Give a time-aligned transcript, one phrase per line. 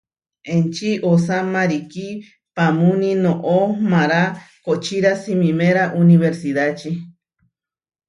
[0.53, 2.07] Enči osá marikí
[2.55, 3.57] paamúni noʼo
[3.91, 4.23] mará
[4.65, 6.91] kohčíra simiméra unibersidáči.